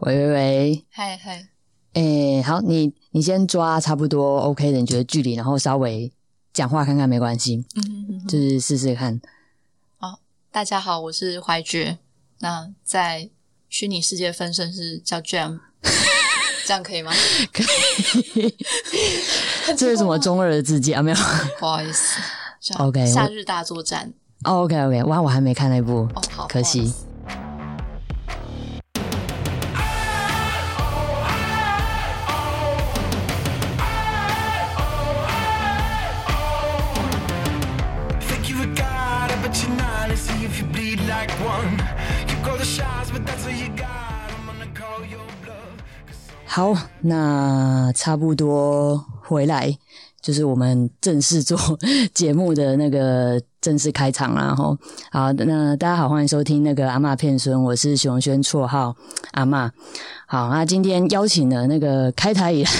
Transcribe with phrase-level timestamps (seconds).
[0.00, 1.46] 喂喂喂，嗨嗨，
[1.92, 6.10] 诶，好，你你先抓差不多 OK 的，你觉得距离，然后稍微
[6.54, 9.20] 讲话看看没关系，嗯哼哼哼就是试试看。
[10.52, 11.98] 大家好，我是怀觉。
[12.40, 13.30] 那在
[13.68, 15.60] 虚拟世界分身是叫 Jam，
[16.66, 17.12] 这样可以吗？
[17.52, 17.62] 可
[18.40, 18.56] 以，
[19.76, 21.00] 这是什么中二的字迹啊？
[21.02, 21.16] 没有
[21.60, 22.20] 不好意思
[22.78, 24.12] OK，夏日大作战。
[24.42, 26.92] ，OK OK，哇，我还没看那部，哦，好，可惜
[46.52, 49.78] 好，那差不多回来，
[50.20, 51.56] 就是我们正式做
[52.12, 54.52] 节目的那个正式开场啦。
[54.52, 54.76] 吼，
[55.12, 58.96] 好，那大家好，欢迎收听那个阿嬷骗孙，我是熊轩，绰号
[59.30, 59.70] 阿嬷。
[60.26, 62.70] 好，那今天邀请了那个开台以来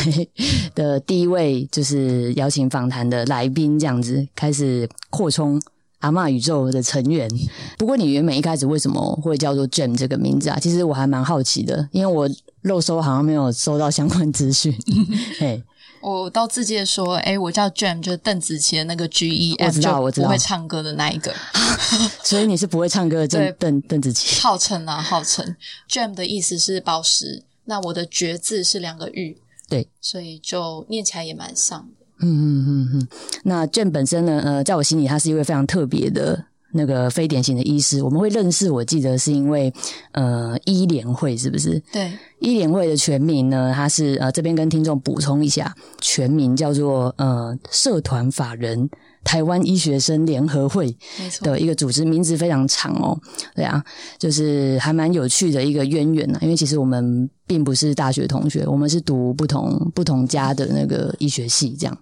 [0.75, 5.62] 的第一位，就是邀请访谈的来宾，这样子开始扩充
[6.00, 7.30] 阿嬷宇宙的成员。
[7.78, 10.58] 不过，你原本一开始为什么会叫做 Jam 这个名字啊？
[10.61, 12.28] 其实我还蛮好奇的，因为我
[12.62, 14.77] 漏搜好像没有收到相关资讯。
[15.39, 15.62] 嘿，
[16.03, 21.34] 我到自介说，哎，我叫 Jam，就是邓紫棋的那个 G E 我 M，知道我知道不会唱歌的那一个，
[22.22, 24.41] 所以你是不会唱歌的对邓邓邓紫棋。
[24.41, 25.56] 号称啊，号称
[25.89, 29.36] Jam 的意思是宝石，那我的绝字是两个玉，
[29.69, 32.06] 对，所以就念起来也蛮像的。
[32.22, 33.08] 嗯嗯嗯嗯。
[33.45, 38.03] 那 Jam 本身呢，呃，在我心里，他是一位非常特别的那个非典型的医师。
[38.03, 39.73] 我们会认识，我记得是因为
[40.13, 41.83] 呃医联会是不是？
[41.93, 48.89] 对，医联会的全名呢，它是呃这边跟听众补充一下，全名叫做呃社团法人
[49.25, 50.97] 台湾医学生联合会。
[51.43, 53.19] 的一个组织，名字非常长哦。
[53.55, 53.83] 对啊，
[54.19, 61.98] 就是还蛮有趣的一个渊源呢、因为其实我们并不是大学同学，我们是读不同不同家的那个医学系这样。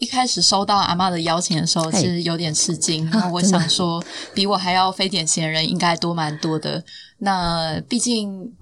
[0.00, 3.06] 一开始收到阿妈的邀请的时候，嘿其实有点吃惊。
[3.10, 4.02] 啊那我想说，
[4.34, 6.84] 比我还要非典型的人应该多蛮多的。
[7.18, 8.52] 那毕竟，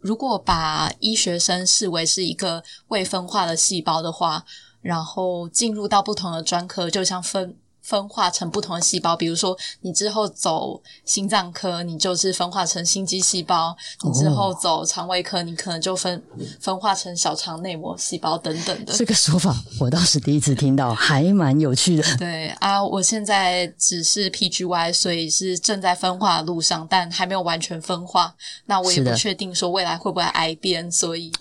[0.00, 4.44] 如果把医学生视为是一个未分化的细胞的话，
[4.80, 7.56] 然后进入到不同的专科，就像分。
[7.82, 16.22] 分化成不同的细胞，比如说你之后走心脏科，你就是分化成心肌细胞；你之后走肠胃科，你可能就分
[16.60, 18.92] 分化成小肠内膜细胞等等的。
[18.92, 22.02] 这个说法我倒是第一次听到，还蛮有趣的。
[22.16, 28.34] 对啊，我现在只是 PGY，所以是正在分化的路上，但还没有完全分化。
[28.66, 31.32] 那我也不确定说未来会不会癌变，所以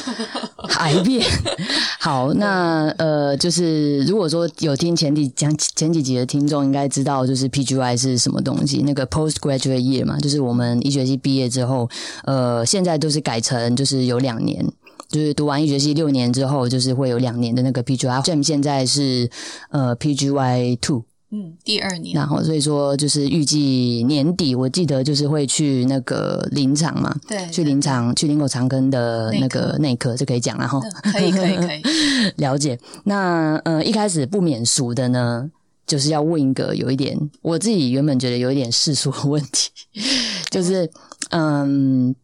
[0.78, 1.26] 癌变。
[1.98, 8.82] 好，那呃，就是如果说有听前提讲前几集的听众，应该知道就是 PGY 是什么东西。
[8.82, 11.88] 那个 postgraduate year 嘛，就是我们医学系毕业之后，
[12.24, 14.64] 呃，现在都是改成就是有两年。
[15.08, 18.22] 就是读完医学系六年之后，就是会有两年的那个 PGY。
[18.22, 19.28] Jam 现在是
[19.70, 30.78] 呃 PGY two，嗯，第二年然后所以说就是预计年底，我记得就是会去那个林场嘛，对去林场去林口长庚的那个内科，就可以讲然后。
[30.78, 31.82] 嗯可以可以可以，
[32.38, 32.78] 了解。
[33.02, 35.50] 那呃，一开始不免俗的呢，
[35.86, 39.70] 就是要问一个有一点，我自己原本觉得有一点世俗的问题，
[40.50, 40.90] 就是
[41.30, 42.14] 嗯。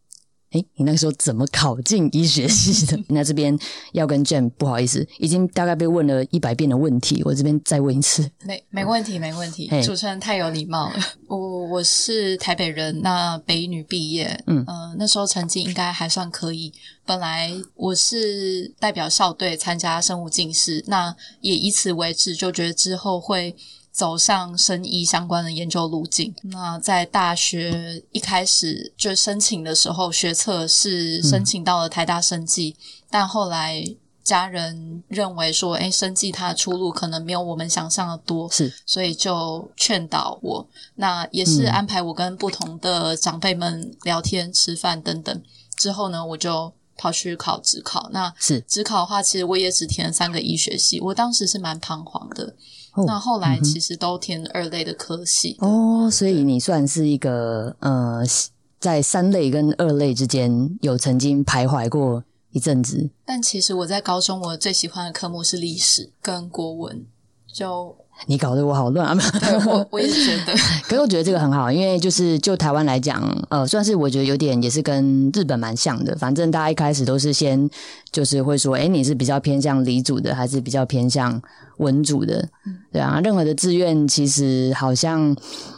[0.56, 2.98] 诶，你那个时候怎么考进医学系的？
[3.08, 3.56] 那这边
[3.92, 8.28] 要跟 Jam 不好意思，已经大概被问了一百遍的问题，我这边再问一次。
[8.44, 9.68] 没没问题没问题。
[9.82, 10.96] 主持人太有礼貌了。
[11.28, 16.72] 我我是台北人，那北一女毕业，嗯呃，那时候成绩应该还算可以。
[17.04, 23.54] 本来我是代表校队参加生物进士，那也以此为止，就觉得之后会。
[23.96, 26.34] 走上生医相关的研究路径。
[26.42, 32.76] 那在大学一开始就申请的时候，学测是申请到了台大生技，
[33.08, 33.82] 但后来
[34.22, 40.68] 家人认为说，哎，生技它的出路可能没有我们想象的多，是所以就劝导我。
[40.96, 45.42] 那也是安排我跟不同的长辈们聊天、吃饭等等。
[45.78, 48.08] 之后呢，我就跑去考职考。
[48.12, 52.54] 那是职考的话，其实我也只填了三个医学系，我当时是蛮彷徨的。
[52.94, 55.56] 哦那后来其实都填二类的科系。
[55.60, 58.22] 哦，所以你算是一个呃，
[58.80, 63.10] 在三类跟二类之间有曾经徘徊过一阵子。
[63.24, 67.06] 但其实我在高中，我最喜欢的科目是历史跟国文。
[67.52, 69.18] 就你搞得我好乱啊！
[69.66, 70.52] 我 我也觉得，
[70.88, 76.16] 可是我觉得这个很好，因为就是就台湾来讲，呃，算是我觉得有点也是跟日本蛮像的。
[76.16, 77.68] 反正大家一开始都是先
[78.10, 81.40] 就是会说，哎，你是比较偏向理组的，还是比较偏向
[81.76, 82.48] 文组的？
[82.90, 85.36] 对啊，任何的志愿其实好像，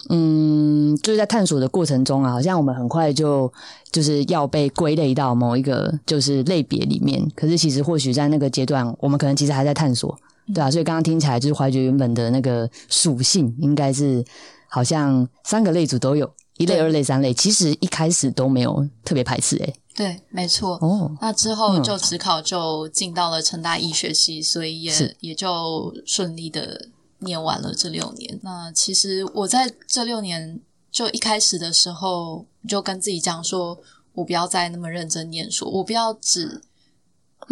[0.09, 3.53] 嗯，就是在探索的过程中啊，好像我们很快就
[3.91, 7.21] 就是要被归类到某一个就是类别里面。
[7.35, 10.17] 可是其实或许在那个阶段，我们可能其实还在探索。
[10.55, 14.25] 对啊，所以刚刚听起来就是怀觉原本的那个属性应该是
[14.69, 20.79] 好像三个类组都有，一类、二类、三类，其实一开始都没有特别排斥诶、对，没错。
[20.81, 28.39] 哦，那之后嗯就职考就进到了成大医学系，所以也也就顺利的念完了这六年。
[28.43, 30.61] 那其实我在这六年
[30.91, 33.79] 就一开始的时候就跟自己讲说，
[34.15, 36.63] 我不要再那么认真念书，我不要只嗯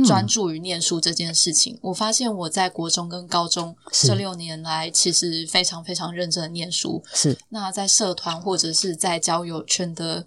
[0.05, 1.79] 专注于念书这件事情。
[1.81, 7.03] 我发现我在国中跟高中是这六年来，其实非常非常认真的念书。
[7.15, 10.27] 是那在社团或者是在交友圈的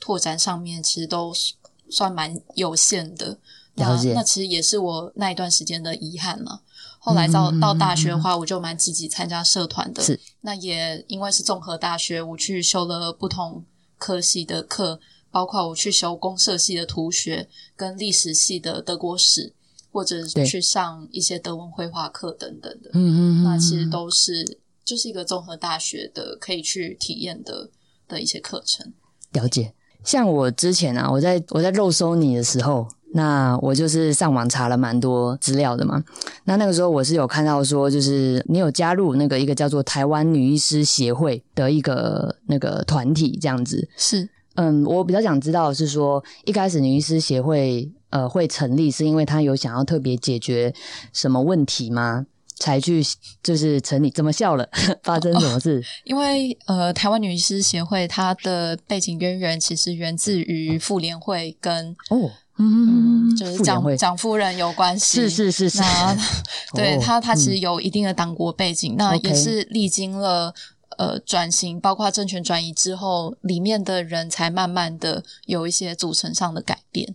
[0.00, 1.54] 拓展上面，其实都是
[1.90, 3.38] 算蛮有限的。
[3.74, 6.60] 那那其实也是我那一段时间的遗憾了。
[6.98, 10.02] 后来到、到大学的话，我就蛮积极参加社团的。
[10.02, 13.64] 是，那也因为是综合大学，我去修了不同
[13.98, 15.00] 科系的课，
[15.32, 19.52] 包括我去修公社系的图学跟历史系的德国史，
[19.90, 22.90] 或者对去上一些德文绘画课等等的。
[22.92, 27.70] 嗯嗯那其实都是就是一个综合大学的可以去体验的
[28.06, 28.92] 的一些课程。
[29.32, 29.74] 了解。
[30.04, 36.02] 像我之前啊，我在我在肉搜你的时候，那我就是上网查了蛮多资料的嘛。
[36.42, 43.88] 那那个时候我是有看到说，就是你有加入那个一个叫做台湾女医师协会的一个那个团体这样子。
[43.96, 50.74] 是嗯，我比较想知道的是说，一开始女医师协会呃会成立，是因为她有想要特别解决
[51.12, 52.26] 什么问题吗？
[52.58, 53.02] 才去
[53.42, 54.08] 就是成立？
[54.10, 54.68] 怎么笑了？
[55.02, 55.82] 发生什么事？
[56.04, 65.22] 因为呃，台湾女医师协会它的背景渊源其实源自于妇联会跟哦，嗯，就是蒋蒋夫人有关系。
[65.22, 66.16] 是是是是，那
[66.74, 70.54] 对哦他，他其嗯实有一定的党国背景，那也是历经了
[70.98, 77.14] 呃转型，包括政权转移之后，里面的人才慢慢的有一些组成上的改变，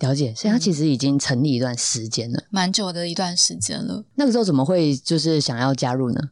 [0.00, 2.44] 了解，所以他其实已经成立一段时间了。
[2.50, 4.04] 蛮久的一段时间了。
[4.14, 6.30] 那个时候怎么会就是想要加入呢？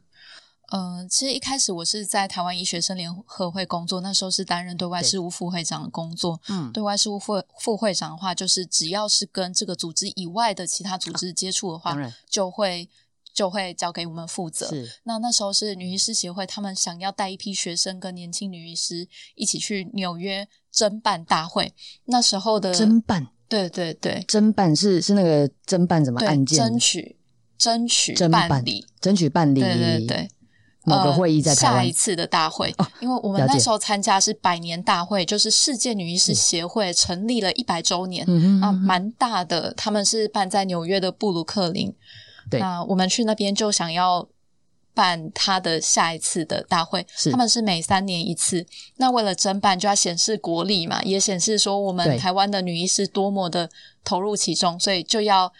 [0.71, 6.41] 嗯，其实一开始我是在台湾医学生联合会工作，那时候是担任对外事务副会长的工作。
[6.49, 11.95] 嗯，对外事务副副会长的话，就是只要是跟这个组织以外的其他组织接触的话
[12.27, 12.89] 就会
[13.33, 14.67] 就会交给我们负责。
[14.67, 21.73] 是那那时候是女医师协会，他们想要带一批学生跟年轻女医师一起去纽约侦办大会。
[22.05, 26.59] 那时候的侦办，对对对侦办是是那个侦办什么对，案件？
[26.59, 27.17] 争取
[27.57, 30.29] 争取办办理，争取办理对对对。
[30.85, 31.93] 某个会议在呃、下一。
[31.93, 39.73] 次的大会，哦因为我们那时候参加是百年大会，就是世界女医师协会成立了一百周年，啊，嗯哼，蛮大的。
[39.75, 41.95] 他们是办在纽约的布鲁克林，
[42.49, 42.59] 对。
[42.59, 44.27] 那我们去那边就想要
[44.93, 48.65] 办他的下一次的大会，他们是每三年一次。
[48.97, 53.69] 那为了争办，就要显示国力嘛，也显示说我们台湾的女医师多么的
[54.03, 55.51] 投入其中，所以就要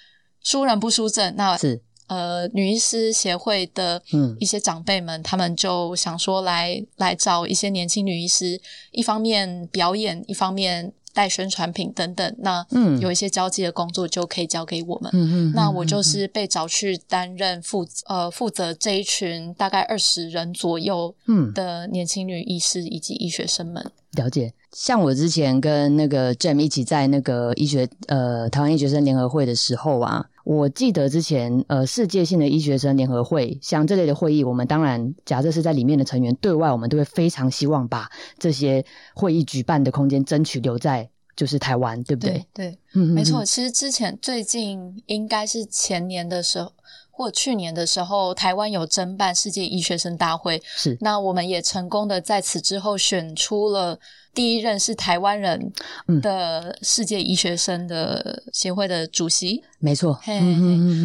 [0.41, 1.35] 输人不输阵。
[1.35, 1.81] 那是。
[2.07, 4.36] 呃，女医师协会的嗯。
[4.38, 12.36] 一些长辈们，他们就想说来来找一些年轻女医师，一方面表演，一方面带宣传品等等。
[12.39, 15.10] 那嗯有一些交际的工作就可以交给我们。
[15.13, 23.92] 嗯嗯，那我就是被找去担任负呃负责这一群大概二十人左右嗯的年轻女医师以及医学生们。
[24.13, 24.54] 了解。
[24.73, 38.09] 像我之前跟那个 Jam 一起在那个医学呃台湾医学生联合会的时候啊，我记得之前呃世界性的医学生联合会，像这类的会议，我们当然假设是在里面的成员，对外我们都会非常希望把
[38.39, 38.83] 这些
[39.13, 42.45] 会议举办的空间争取留在就是台湾，对不对？
[42.53, 43.43] 对没错。
[43.43, 46.71] 嗯其实之前最近应该是前年的时候。
[47.15, 54.00] 或去年的时候，台湾有侦办世界医学生大会，是那我们也成功的在此之后选出了
[54.33, 55.71] 第一任是台湾人
[56.07, 59.63] 嗯的世界医学生的协会的主席。
[59.79, 60.19] 没错。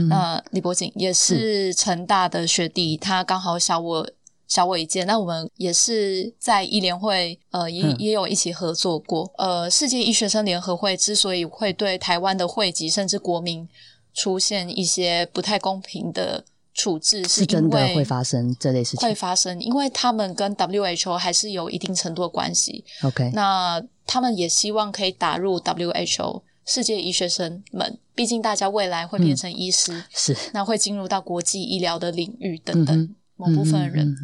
[0.08, 4.10] 那李博景也是成大的学弟，他刚好小我
[4.46, 5.04] 小我一届。
[5.04, 9.30] 那我们也是在医联会，呃，也、嗯也有一起合作过。
[9.36, 13.68] 呃，世界医学生联合会之所以会对台湾的会籍甚至国民
[14.14, 16.44] 出现一些不太公平的
[16.78, 19.12] 处置，是真因为的会发生这类事情会。
[19.14, 22.84] 发生，因为他们跟 WHO 还是有一定程度的关系。
[23.02, 32.96] OK，那他们也希望可以打入 WHO 世界医学生们，毕竟大家未来会变成医师，是那会进入到国际医疗的领域等等。
[32.96, 34.16] 嗯某部分的人，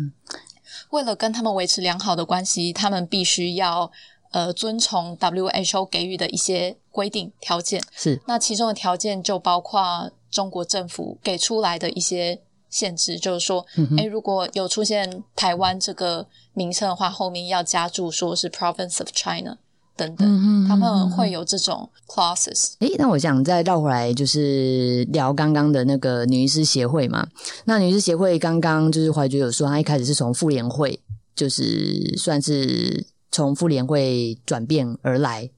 [0.91, 3.89] 为了跟他们维持良好的关系，他们必须要
[4.33, 7.81] 呃遵从 WHO 给予的一些规定条件。
[7.95, 19.57] 是那其中的条件就包括中国政府给出来的一些限制，就是说，嗯诶，如果有出现台湾这个名称的话，后面要加注说是 Province of China
[19.97, 22.73] 等等，嗯他们会有这种 classes。
[22.81, 27.29] 诶，那我想再绕回来，就是聊刚刚的那个女医师协会嘛。
[27.67, 31.01] 那女医师协会刚刚就是怀觉有说，她一开始是从妇联会，
[31.37, 35.49] 就是算是从妇联会转变而来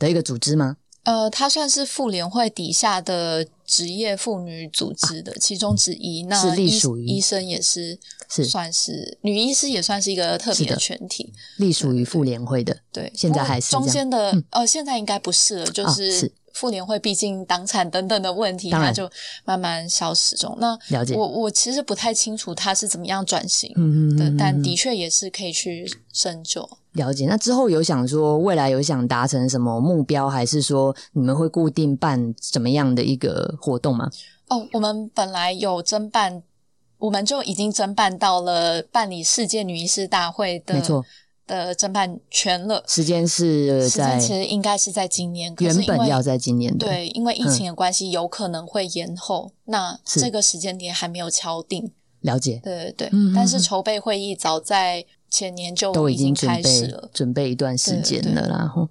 [0.00, 0.78] 的一个组织吗？
[1.04, 6.22] 呃，它算是妇联会底下的职业妇女组织的其中之一。
[6.24, 7.98] 那是隶医属于医生也是
[8.30, 11.32] 是算是女医师，也算是一个特别的群体。
[11.58, 19.10] 隶属于妇联会的，对，现在还是中间的、呃，现在应该不是了，就啊是妇联会毕竟党产等等的问题，它就
[19.44, 20.56] 慢慢消失中。
[20.58, 26.66] 那了解我我其实不太清楚它是怎么样转型嗯的，但嗯的确也是可以去深究。
[26.96, 27.26] 了解。
[27.26, 34.10] 那之后有想说未来有想达成什么目标，还是说你们会固定办怎么样的一个活动吗？
[34.48, 36.42] 哦，我们本来有侦办，
[36.98, 41.04] 我们就已经侦办到了办理世界女医师大会的没错
[41.46, 42.82] 的侦办权了。
[42.86, 49.52] 时间是时间在其实应该是在今年，原本要在今年的，对，因为疫情的关系，有可能会延后。
[49.64, 51.92] 那这个时间点还没有敲定。
[52.20, 52.60] 了解。
[52.64, 57.10] 对对对，但是筹备会议早在前年就都已经经准备开始了。
[57.12, 58.88] 准备一段时间了啦，然后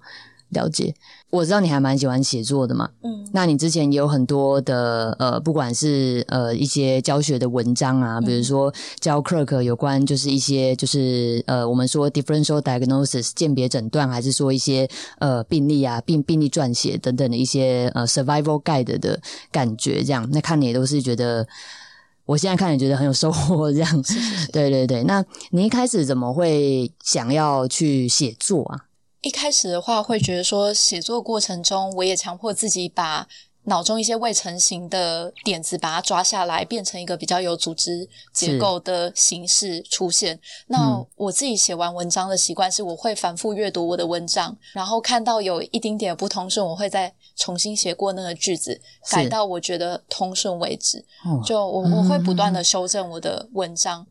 [0.50, 0.94] 了解。
[1.30, 14.88] 我知道你还蛮喜欢写作的嘛，嗯，那你之前也有很多的呃，不管是呃一些教学的文章啊，比如说教 Clerk 有关就是一些就是呃我们说 differential diagnosis 鉴别诊断，还是说一些
[15.18, 21.46] 呃病例啊病病例撰写等等的一些呃 survival guide 的感觉，这样那看你也都是觉得。
[22.26, 24.02] 我现在看也觉得很有收获，这样，
[24.52, 25.02] 对对对。
[25.04, 28.86] 那你一开始怎么会想要去写作啊？
[29.22, 33.26] 一开始的话会觉得说，写作过程中我也强迫自己把
[33.66, 40.38] 脑中一些未成型的点子把它抓下来，变成一个比较有组织结构的形式出现。
[40.68, 48.80] 那我自己写完文章的习惯是，我会反复阅读我的文章，然后看到有一丁点不通顺，我会再重新写过那个句子，
[49.10, 51.04] 改到我觉得通顺为止。
[51.24, 54.06] 哦就我我会不断的修正我的文章，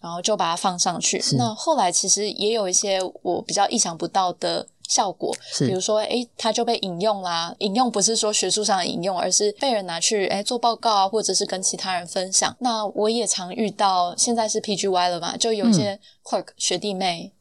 [0.00, 1.22] 然后就把它放上去。
[1.36, 7.54] 那后来其实也有一些我比较意想不到的效果，是比如说，诶，它就被引用啦。
[7.58, 12.54] 引用不是说学术上的引用，而是被人拿去诶做报告啊，或者是跟其他人分享。
[12.60, 17.32] 那我也常遇到，现在是 PGY 了嘛，就有一些 clerk 学弟妹、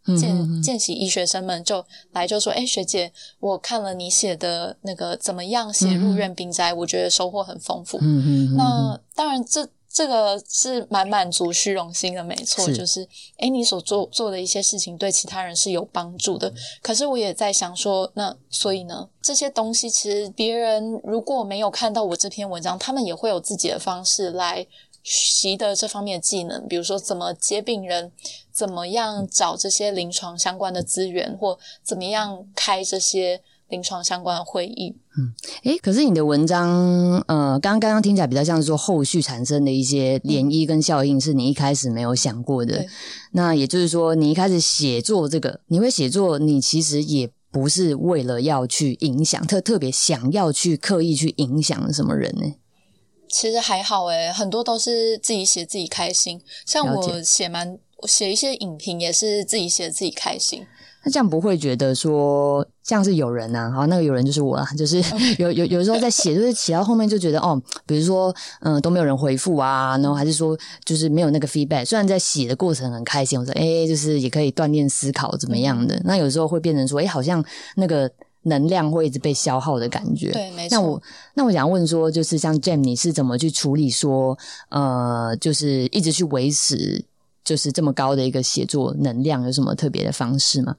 [0.64, 7.98] 见习医学生们就来就说，诶，学姐，我看了你写的那个怎么样写入院病灾，我觉得收获很丰富。
[8.02, 13.08] 嗯嗯嗯，那当然这，这个是蛮满足虚荣心的，没错，是就是
[13.38, 16.52] 诶，你所做做的一些事情对其他人是有帮助的。
[16.82, 24.66] 可是我也在想说，那所以呢，这些东西其实别人如果没有看到我这篇文章，他们也会有自己的方式来
[25.04, 28.12] 习得这方面的技能，比如说怎么接病人，
[28.52, 34.96] 怎么样找这些临床相关的资源，或怎么样开这些临床相关的会议。
[35.18, 36.70] 嗯诶，可是你的文章，
[37.28, 42.88] 呃，刚刚刚刚听起来比较像是说后续产生的一些涟漪跟效应，是你一开始没有想过的对。
[43.32, 52.56] 那也就是说，你一开始写作这个，你会写作，你其实也不是为了要去影响，特特别想要去刻意去影响什么人呢？
[53.30, 56.40] 其实还好诶，很多都是自己写自己开心。
[56.66, 60.66] 像我写蛮我写一些影评，也是自己写自己开心。
[61.04, 65.04] 那这样不会觉得说像是有人呐、好，那个有人就是我啦，就是
[65.38, 71.86] 有有有时候在写，就是写到后面就觉得哦，比如说嗯、都没有人回复啊，然后还是说就是没有那个 feedback。
[71.86, 76.02] 虽然在写的过程很开心，我说哎，就是也可以锻炼思考怎么样的。
[76.06, 77.44] 那有时候会变成说，哎，好像
[77.76, 78.10] 那个
[78.44, 80.32] 能量会一直被消耗的感觉。
[80.32, 80.78] 对，没错。
[80.78, 81.02] 那我
[81.34, 84.38] 那我想问说，就是像 Jam，你是怎么去处理说，
[84.70, 87.04] 呃，就是一直去维持
[87.44, 90.76] 就是这么高的一个写作能量，有什么特别的方式吗？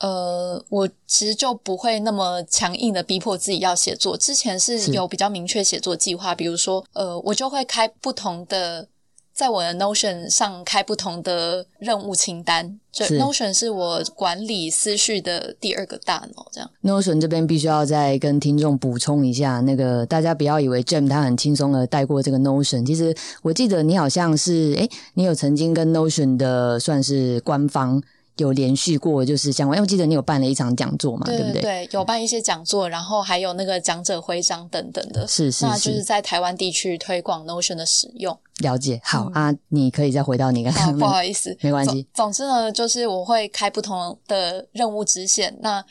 [0.00, 4.16] 呃，我其实就不会那么强硬的逼迫自己要写作。
[4.16, 8.88] 之前是是有比较明确写作计划，比如说，呃，我就会开不同的，
[9.32, 12.78] 在我的 Notion 上开不同的任务清单。
[12.90, 16.70] 就是 Notion 是我管理思绪的第二个大脑，这样。
[16.82, 28.02] Notion 这边必须要再跟听众补充一下，那个大家不要以为 Jam 他很轻松的带过这个 Notion，其实我记得你好像是，诶，你有曾经跟 Notion 的算是官方
[28.36, 31.62] 有连续过就是相关，因为我记得你有办了一场讲座嘛，对不对？
[31.62, 38.38] 对，有办一些讲座，然后还有那个讲者徽章等等的，是是那就是是在台湾地区推广 Notion 的使用。
[38.58, 39.00] 了解。
[39.02, 42.26] 好、啊，你可以再回到你刚，刚那不好意思， 没关系总。
[42.26, 45.56] 总之呢，就是我会开不同的任务支线。
[45.62, 45.82] 那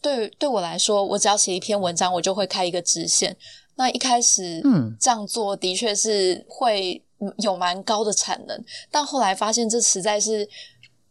[0.00, 3.36] 对对我来说，我只要写一篇文章，我就会开一个支线。
[3.74, 10.48] 那一开始，嗯这样做的确是会嗯有蛮高的产能，但后来发现这实在是。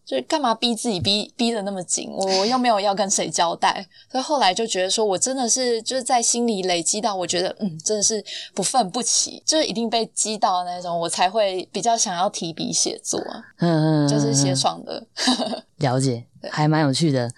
[0.07, 2.09] 就是干嘛逼自己逼逼的那么紧？
[2.13, 8.23] 我我又没有要跟谁交代，所以后来就觉得说我真的是就是在心里累积到，我觉得嗯真的是
[8.53, 13.43] 不愤不起，就是一定被激到的那种，我才会比较想要提笔写作啊。
[13.57, 15.05] 嗯嗯，就是写嗯爽的。
[15.79, 17.29] 了解， 还蛮有趣的。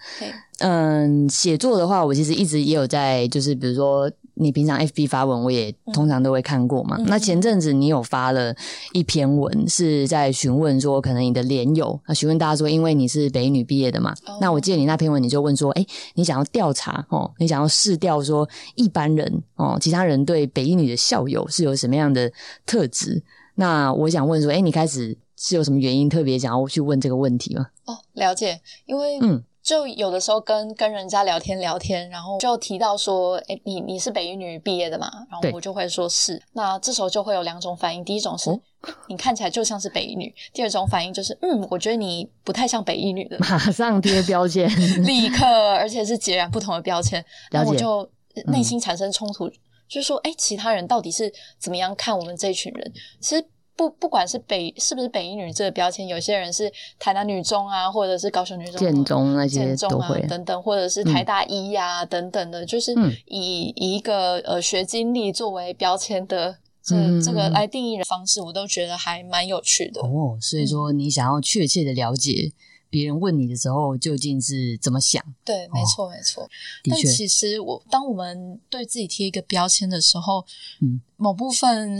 [0.60, 6.96] 嗯，写作的话，我其实一直也有在，就是比如说你平常 FB 发文，我也通常都会看过嘛。
[6.98, 8.54] 嗯那前阵子你有发了
[8.92, 15.84] 一篇文，是在询问说，可能你的连友啊，询问大家说，因为你是北一女毕业的嘛，哦那我记得你那篇文你就问说，哎，
[16.14, 22.30] 你想要调查哦，你想要试调说一般人哦，其他人对北一女的校友是有什么样的
[22.64, 23.22] 特质？
[23.56, 27.66] 那我想问说，哎，你开始是有什么原因特别想要去问这个问题吗？
[27.86, 28.60] 哦，了解。
[28.86, 35.08] 因为嗯就有的时候跟跟人家聊天聊天，然后就提到说，哎，你你是北一女毕业的嘛？
[35.30, 36.42] 然后我就会说是。
[36.54, 38.60] 那这时候就会有两种反应，第一种是、哦
[39.06, 44.68] 你看起来就像是北一女，第二种反应就是嗯，我觉得你不太像北一女的，马上贴标签。
[45.06, 48.10] 立刻，而且是截然不同的标签，然后我就
[48.46, 49.48] 内心产生冲突，
[49.86, 52.92] 就是说，哎，其他人到底是怎么样看我们这一群人？
[53.20, 53.46] 其实
[53.80, 70.02] 不不管是北是不是北一女这个标签，有些人是台南女中啊，或者是高雄女中、建中那些建中啊都会，等等，或者是台大一呀、等等的，就是嗯以以一个呃学经历作为标签的这、嗯这个来定义的方式，我都觉得还蛮有趣的。
[70.02, 72.52] 哦，所以说你想要确切的了解
[72.90, 76.44] 别人问你的时候究竟是怎么想，对，没错，没错。
[76.44, 76.48] 哦
[76.82, 80.44] 的确，但其实我当我们对自己贴一个标签的时候，
[80.82, 81.98] 嗯，某部分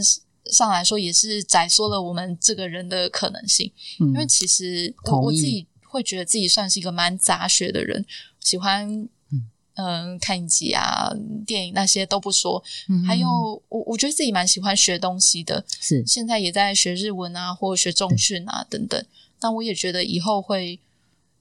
[0.51, 3.71] 上来说也是窄缩了我们这个人的可能性。
[4.01, 8.05] 嗯因为其实我我自己会觉得自己算是一个蛮杂学的人，
[8.41, 8.87] 喜欢
[9.33, 11.11] 嗯嗯、看影集啊、
[11.47, 13.29] 电影那些都不说，嗯还有
[13.69, 19.03] 我我觉得自己蛮喜欢学东西的，是现在也在学日文啊，或者学中训啊等等。
[19.41, 20.79] 那我也觉得以后会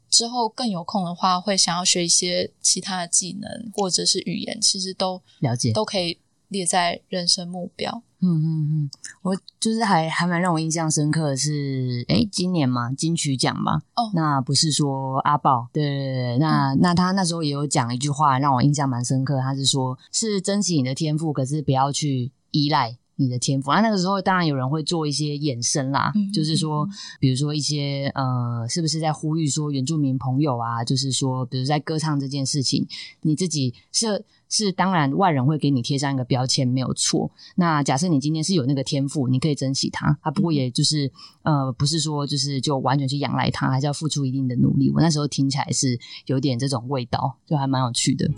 [0.09, 8.01] 之后更有空的话，会想要学一些其他的技能或者是语言，其实都了解，都可以列在人生目标。
[8.21, 8.89] 嗯嗯嗯，
[9.21, 22.97] 我就是还还蛮让我印象深刻的是，诶，今年嘛金曲奖嘛，哦那不是说阿豹，对对对，那、那他那时候也有讲一句话让我印象蛮深刻，他是说是珍惜你的天赋，可是不要去依赖。
[23.21, 26.87] 你的天赋，那、那个时候当然有人会做一些衍生啦，嗯就是说，
[27.19, 32.87] 比如说一些呃，是不是在呼吁说原住民朋友啊，就是说，比如在歌唱这件事情，
[33.23, 40.17] 你自己是是当然外人会给你贴上一个标签没有错，那假设你今天是有那个天赋，你可以珍惜它。
[40.21, 41.11] 啊，不过也就是
[41.43, 44.89] 呃，不是说就是就完全去仰赖它，还是要付出一定的努力。
[44.89, 48.29] 我那时候听起来是有点这种味道，就还蛮有趣的。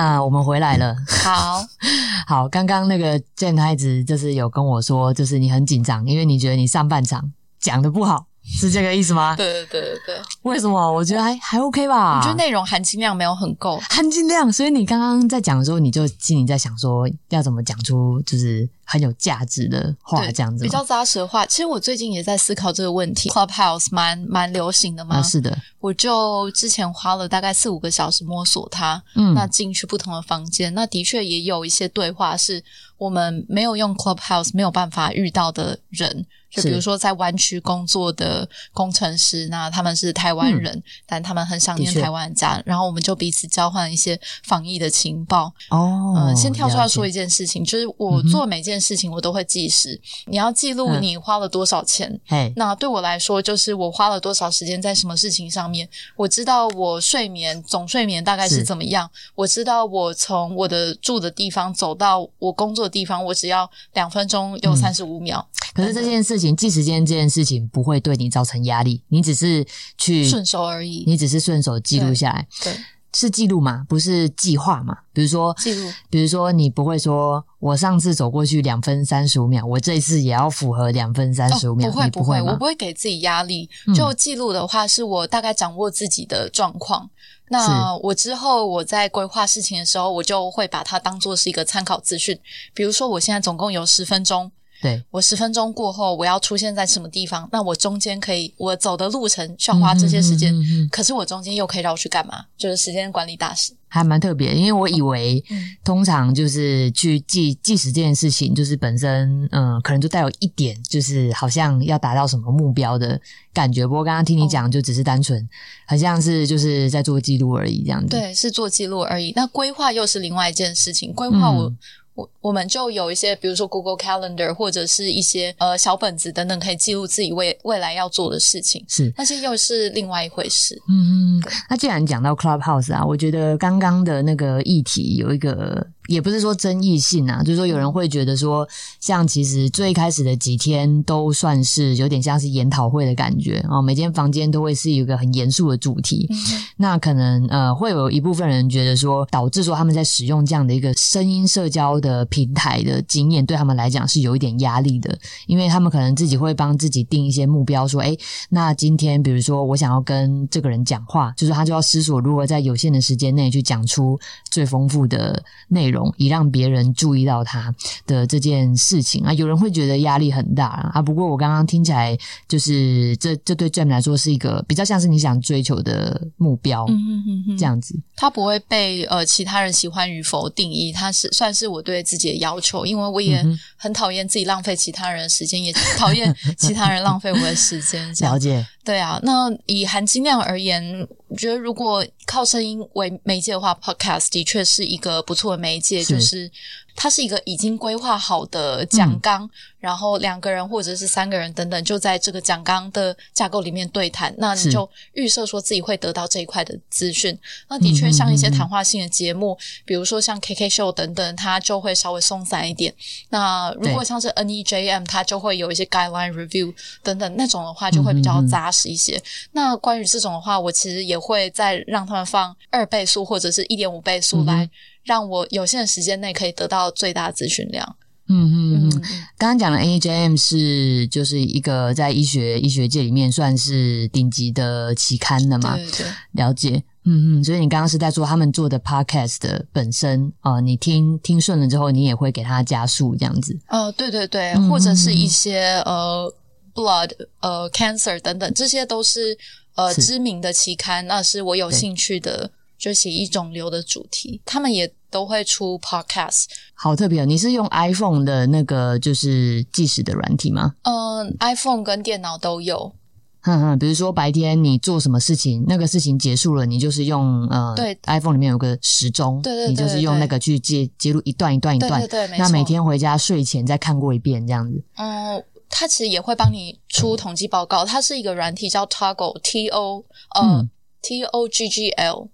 [0.00, 0.96] 那我们回来了。
[1.22, 1.62] 好，
[2.26, 9.36] 好，刚刚那个健太子就是有跟我说，就是你很紧张，因为你觉得你上半场讲的不好，是这个意思吗？
[9.36, 10.90] 对对对对对，为什么？
[10.90, 12.16] 我觉得还还 OK 吧。
[12.18, 13.78] 我觉得内容含金量没有很够。
[13.90, 23.30] 含金量，所以你刚刚在讲的时候，你就心里在想说，要怎么讲出就是很有价值的话，这样子比较扎实的话，其实我最近也在思考这个问题。
[23.30, 32.64] Clubhouse 蛮蛮流行的嘛，啊，是的，我就之前花了大概四五个小时摸索它，嗯，那进去不同的房间，那的确也有一些对话是
[32.98, 45.52] 我们没有用 Clubhouse 没有办法遇到的人，就比如说在湾区工作的工程师，那他们是台湾人，但他们很想念台湾家，然后我们就彼此交换一些防疫的情报。
[45.70, 51.02] 哦，嗯，先跳出来说一件事情，就是我做每件事情我都会计时，你要记录嗯。
[51.02, 55.88] 你花了多少钱，嘿，那对我来说，就是我花了多少时间在什么事情上面。
[56.16, 58.64] 我知道我睡眠总睡眠大概是是。
[58.64, 64.76] 怎么样，我知道我从我的住的地方走到我工作的地方，我只要两分钟又嗯。
[64.80, 69.66] 三十五秒，可是这件事情，计时间这件事情不会对你造成压力，你只是
[69.98, 71.04] 去顺手而已。
[71.06, 72.46] 你只是顺手记录下来。
[72.62, 72.72] 对，
[73.14, 74.96] 是记录嘛，不是计划嘛？
[75.12, 83.68] 比如说记录，比如说你不会说我上次走过去两分三十五秒，我这一次也要符合两分三十五秒，哦、不会不会我不会给自己压力。
[83.86, 87.10] 嗯就记录的话，是我大概掌握自己的状况。
[87.48, 92.38] 那我之后我在规划事情的时候，我就会把它当做是一个参考资讯。
[92.72, 97.48] 比如说，我现在总共有十分钟，对，我十分钟过后我要出现在什么地方？
[97.52, 100.54] 那我中间可以我走的路程需要花这些时间，
[100.90, 102.44] 可是我中间又可以绕去干嘛？
[102.56, 103.74] 就是时间管理大师。
[103.92, 113.20] 还蛮特别，因为我以为嗯通常就是去计计时这件事情，就是本身嗯，可能就带有一点就是好像要达到什么目标的
[113.52, 113.84] 感觉。
[113.84, 115.44] 不过刚刚听你讲，就只是单纯，
[115.88, 119.32] 好像是就是在做记录而已这样子。，对，是做记录而已。
[119.34, 121.12] 那规划又是另外一件事情。
[121.12, 121.78] 规划我、嗯
[122.20, 128.84] 我我们就有一些，比如说 Google Calendar 或者是一些呃小本子等等，可以记录自己未未来要做的事情。
[128.88, 129.12] 是。
[129.16, 130.80] 但是又是另外一回事。
[130.88, 138.68] 嗯，嗯，那既然讲到 Clubhouse 啊，我觉得刚刚的那个议题有一个，也不是说争议性啊，就是说有人会觉得说，
[138.98, 146.36] 像其实最开始的几天都算是有点像是研讨会的感觉哦，每间房间都会是一个很严肃的主题，嗯。
[146.78, 158.16] 那可能呃会有一部分人觉得说，导致说他们在使用这样的一个声音社交的平台的经验，对他们来讲是有一点压力的，因为他们可能自己会帮自己定一些目标，说，哎，
[158.48, 164.18] 那今天比如说我想要跟这个人讲话，就是他就要思索如何在有限的时间内去讲出
[164.50, 167.74] 最丰富的内容，以让别人注意到他
[168.06, 169.32] 的这件事情啊。
[169.32, 172.16] 有人会觉得压力很大啊，啊不过我刚刚听起来
[172.48, 177.98] 就是这这对 Jam 来说是一个比较像是你想追求的目标，嗯哼哼哼这样子。
[178.16, 183.42] 他不会被呃其他人喜欢与否定义，他是算是我对自己的要求，因为我也
[183.76, 188.00] 很讨厌自己浪费其他人的时间，也讨厌其他人浪费我的时间。
[188.20, 196.50] 了解，对啊，那以含金量而言，我觉得如果靠声音为媒介的话，Podcast 的确是一个不错的媒介，就是
[196.94, 207.36] 它是一个已经规划好的讲纲，然后两个人或者是三个人等等，就在这个讲纲的架构里面对谈，那你就预设说自己会得到这一块的资讯。
[207.68, 212.94] 那的确，像一些谈话性的节目，比如说像 KK 秀等等，它就会稍微松散一点。
[213.30, 219.20] 那如果像是 NEJM，它就会有一些 guideline review 等等那种的话，就会比较扎实一些。
[219.52, 224.68] 那关于这种的话，我其实也会再让他们放二倍速或者是一点五倍速来，
[225.04, 227.96] 让我有限的时间内可以得到最大的资讯量。
[228.28, 228.90] 嗯嗯嗯。
[228.94, 229.02] 嗯，
[229.36, 236.06] 刚刚讲的 AJM 是就是一个在医学医学界里面算是顶级的期刊的嘛，对对对。
[236.32, 236.84] 了解。
[237.04, 243.58] 嗯嗯，所以你刚刚是在说他们做的 podcast 的本身啊、呃你听听顺了之后，你也会给他加速这样子。
[243.68, 246.32] 呃，对对对，嗯或者是一些呃
[246.74, 247.10] blood
[247.40, 249.36] 呃 cancer 等等，这些都是
[249.76, 252.50] 呃是知名的期刊，那是我有兴趣的，
[252.80, 256.46] 就血液肿瘤的主题，他们也都会出 podcast。
[256.74, 257.26] 好特别哦！
[257.26, 260.74] 你是用 iPhone 的那个就是计时的软体吗？
[260.82, 262.94] 嗯、i p h o n e 跟电脑都有。
[263.42, 274.82] 哼哼，比如说白天你做什么事情，那个事情结束了，你就是用呃，对，iPhone 里面有个时钟，对对对你就是用那个去接接录一段一段一段，对对那每天回家睡前再看过一遍这样子。
[274.96, 277.84] 嗯，它其实也会帮你出统计报告。
[277.84, 280.70] 它是一个软体叫 Toggle，T O 呃、嗯
[281.02, 282.28] T O G G L。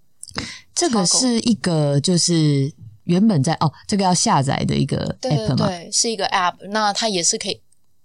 [0.75, 2.73] 这个是一个就是
[3.05, 6.55] 原本在哦，这个要下载的一个对 app 嘛，对对，是一个 App。
[6.71, 7.61] 那它也是可以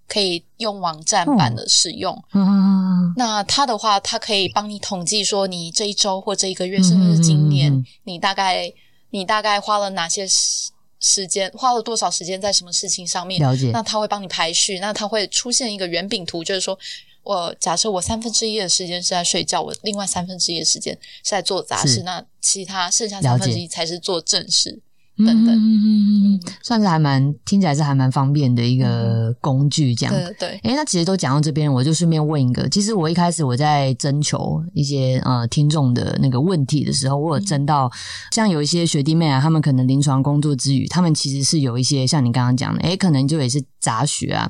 [0.08, 2.18] 可以用网站版的使用。
[2.34, 8.72] 嗯，那它的话，它可以帮你统计说你这一周或这一个月，甚至是今年，你大概
[9.10, 13.42] 你大概花了哪些时时间，花了多少时间在什么事情上面？
[13.42, 16.78] 了解那它会帮你排序，那它会出现一个圆饼图，就是说。
[17.24, 24.72] 我假设我三分之一的时间是在睡觉，我另外三分之一的时间是在做杂事，那其他剩下了三分之一才是做正事。
[24.72, 24.82] 嗯
[25.24, 30.16] 等等嗯嗯嗯嗯，算是还蛮听起来是还蛮方便的一个工具，这样。
[30.16, 37.92] 对对对，诶，那其实都讲到这边，我就顺便问一个，其实我一开始我在征求一些呃听众的那个问题的时候，我有征到、
[38.32, 44.50] 像有一些学弟妹啊，他们可能临床工作之余，他们其实是有一些像你刚刚讲的，诶，可能就也是杂学啊。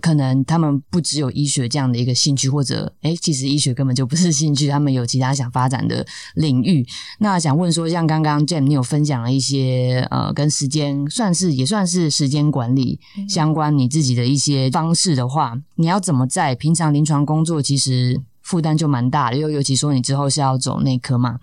[0.00, 6.86] 可能他们不只有医学这样的一个兴趣，或者诶，其实医学根本就不是兴趣，他们有其他想发展的领域。
[7.18, 21.38] 那想问说，像刚刚 Jam 你有分享了一些呃，跟时间算是也算是时间管理相关你自己的一些方式的话，你要怎么在平常临床工作其实负担就蛮大的，又尤其说你之后是要走内科嘛，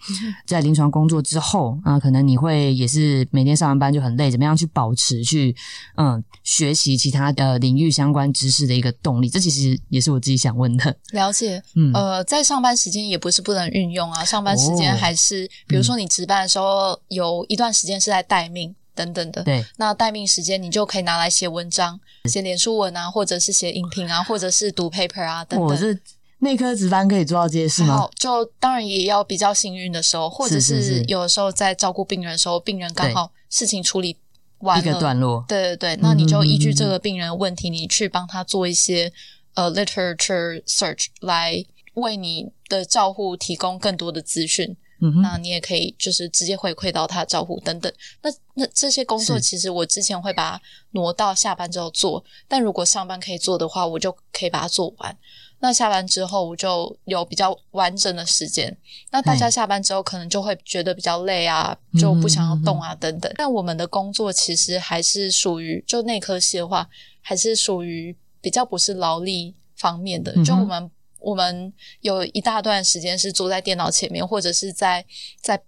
[0.46, 5.56] 在临床工作之后啊、可能你会也是每天上完班就很累，怎么样去保持去
[5.96, 9.28] 嗯学习其他的领域相关知识的一个动力？
[9.28, 10.96] 这其实也是我自己想问的。
[11.12, 25.68] 了解，嗯呃，在上班时间也不是不能运用啊，上班时间哦还是，比如说你值班的时候有一段时间是在待命等等的，对，那待命时间你就可以拿来写文章、写脸书文啊，或者是写影评啊，或者是读 paper 啊等等。
[25.68, 26.00] 我是
[26.42, 28.10] 内科值班可以做到这些事吗？
[28.16, 34.18] 就当然也要比较幸运的时候，或者是有的时候在照顾病人的时候，病人刚好事情处理
[34.60, 39.14] 完一个，段落，对对对，那你就依据这个病人的问题，你去帮他做一些
[39.54, 44.76] 呃 literature search 来为你的照护提供更多的资讯。
[45.04, 47.92] 嗯哼，那你也可以就是直接回馈到他的照护等等。
[48.22, 55.18] 那那这些工作其实我之前会把它挪到下班之后做，但如果上班可以做的话，我就可以把它做完。
[55.62, 58.76] 那下班之后我就有比较完整的时间。
[59.12, 63.32] 那大家哎下班之后可能就会觉得比较累啊，就不想要动啊等等。
[63.38, 66.90] 但我们的工作其实还是属于就内科系的话，
[67.22, 70.34] 还是属于比较不是劳力方面的。
[70.44, 75.06] 就我们我们有一大段时间是坐在电脑前面，或者是在
[75.40, 75.62] 在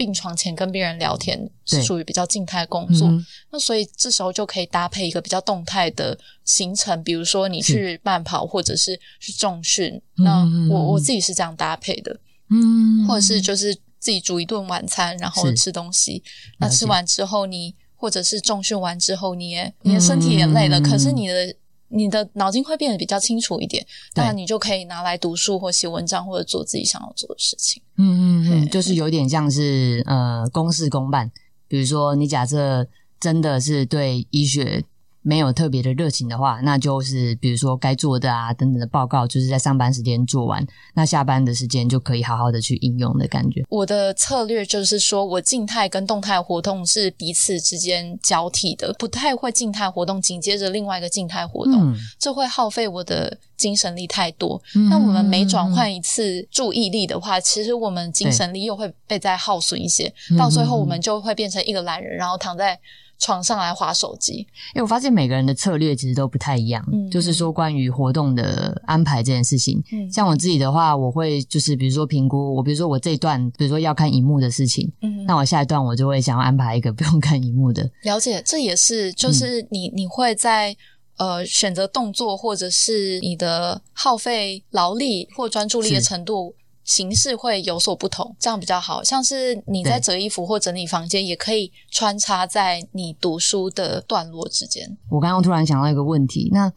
[0.00, 3.06] 病床前跟病人聊天，是属于比较静态工作。
[3.06, 9.92] 嗯那所以这时候就可以搭配一个比较动态的行程，比如说你去慢跑，或者是去重训。
[10.16, 16.22] 嗯那我我自己是这样搭配的，嗯，或者是就是自己煮一顿晚餐，然后吃东西。
[16.58, 21.54] 那吃完之后你，或者是重训完之后，你也你的身体也累了，嗯可是你的。
[21.90, 27.82] 你的脑筋会变得比较清楚一点，对那你就可以拿来读书或写文章，或者做自己想要做的事情。
[27.96, 31.30] 嗯嗯嗯，就是有点像是呃公事公办。
[31.68, 32.86] 比如说，你假设
[33.20, 34.82] 真的是对医学
[35.22, 43.62] 没有特别的热情的话，那就是比如说该做的啊等等的报告，就是在上班时间做完，那下班的时间就可以好好的去应用的感觉。
[43.68, 54.60] 我的策略就是说，我静态跟动态活动是彼此之间交替的，不太会静态活动紧接着另外一个静态活动，嗯，这会耗费我的精神力太多。
[54.74, 62.78] 嗯那我们每转换一次注意力的话，其实我们精神力又会被再耗损一些，嗯到最后我们就会变成一个懒人，然后躺在
[63.20, 64.38] 床上来划手机。
[64.74, 69.80] 因为我发现每个人的策略其实都不太一样，嗯就是说关于活动的安排这件事情。
[69.92, 77.88] 嗯像我自己的话，我会就是比如说评估，我比如说我这一段，比如说要看荧幕的事情，嗯，那我下一段我就会想要安排一个不用看荧幕的。
[78.02, 80.74] 了解，这也是嗯就是你、你会在
[81.18, 86.54] 呃选择动作或者是你的耗费劳力或专注力的程度。
[86.90, 89.00] 形式会有所不同，这样比较好。
[89.00, 94.98] 像是你在折衣服或整理房间，也可以穿插在你读书的段落之间。
[95.08, 96.72] 我刚刚突然想到一个问题，那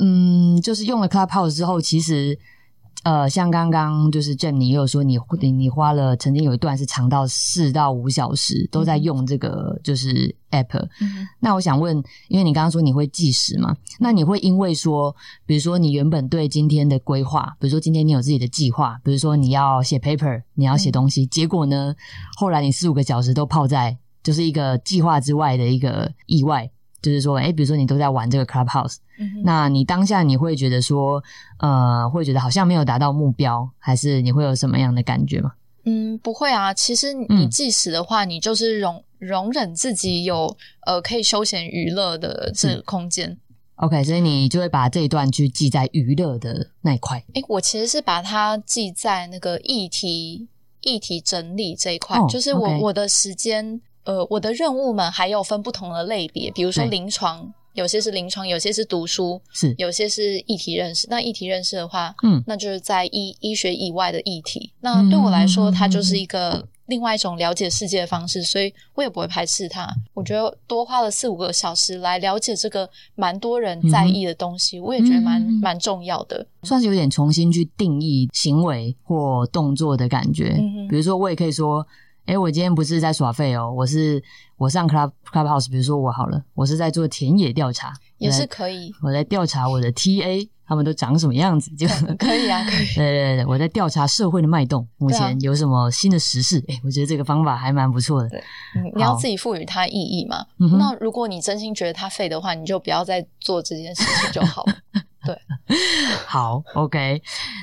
[0.00, 2.38] 嗯，就是用了 Clubhouse 之后，其实
[3.08, 11.96] 呃，像刚刚就是 Jen 你也有说你你你花了曾经有一段是长到四到五小时都在用这个就是 App，、嗯那我想问，
[12.28, 15.16] 因为你刚刚说你会计时嘛，那你会因为说，
[15.46, 21.94] 比如说你原本对今天的规划，比如说今天你有自己的计划，比如说你要写 paper，你要写东西，结果呢，
[22.36, 31.22] 后来你四五个小时都泡在就是一个计划之外的一个意外，就是说，诶，比如说你都在玩这个 Clubhouse，嗯那你当下你会觉得说，
[31.60, 35.52] 呃，会觉得好像没有达到目标，还是你会有什么样的感觉吗？
[35.84, 36.74] 嗯，不会啊。
[36.74, 40.56] 其实你嗯计时的话，你就是容容忍自己有
[40.86, 43.38] 呃可以休闲娱乐的这个空间。
[43.76, 47.24] OK，所以你就会把这一段去记在娱乐的那一块。
[47.34, 50.48] 诶，我其实是把它记在那个议题
[50.80, 61.06] 议题整理这一块，哦就是我我的时间，呃，我的任务们还有分不同的类别，比如说临床，有些是临床，有些是读书，是，有些是议题认识。
[61.10, 64.72] 那议题认识的话，嗯那就是在医医学以外的议题。
[64.80, 69.86] 那对我来说，它就是一个另外一种了解世界的方式，所以我也不会排斥它。
[70.14, 76.46] 我觉得多花了四五个小时来了解这个蛮多人在意的东西，我也觉得蛮嗯蛮重要的。
[76.62, 80.56] 算是有点重新去定义行为或动作的感觉。
[80.58, 81.86] 嗯哼比如说，我也可以说，
[82.28, 84.22] 诶，我今天不是在耍废哦，我是
[84.58, 91.88] 我上 club clubhouse，比如说我好了，我是在做田野调查，也是可以，我在调查我的 TA 他们都长什么样子，就
[92.18, 92.86] 可以啊，可以。
[92.94, 96.62] 对对对，我在调查社会的脉动，目前有什么新的时事？
[96.68, 98.28] 诶，我觉得这个方法还蛮不错的。
[98.76, 100.44] 嗯你要自己赋予它意义嘛。
[100.58, 104.74] 嗯那如果你真心觉得它废的话，你就不要再做这件事情就好了。
[105.24, 105.38] 对
[106.26, 107.22] 好，OK，